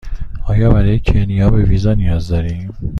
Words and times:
آیا 0.47 0.69
برای 0.73 0.99
کنیا 0.99 1.49
به 1.49 1.63
ویزا 1.63 1.93
نیاز 1.93 2.27
دارم؟ 2.27 2.73